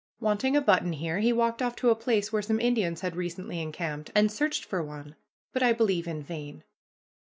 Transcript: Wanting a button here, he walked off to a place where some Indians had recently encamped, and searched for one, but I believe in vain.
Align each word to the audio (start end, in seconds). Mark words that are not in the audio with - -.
Wanting 0.19 0.55
a 0.57 0.61
button 0.61 0.93
here, 0.93 1.19
he 1.19 1.31
walked 1.31 1.61
off 1.61 1.75
to 1.75 1.91
a 1.91 1.95
place 1.95 2.33
where 2.33 2.41
some 2.41 2.59
Indians 2.59 3.01
had 3.01 3.15
recently 3.15 3.61
encamped, 3.61 4.09
and 4.15 4.31
searched 4.31 4.65
for 4.65 4.81
one, 4.81 5.15
but 5.53 5.61
I 5.61 5.73
believe 5.73 6.07
in 6.07 6.23
vain. 6.23 6.63